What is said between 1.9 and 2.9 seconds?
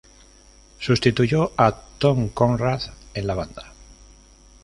Tom Conrad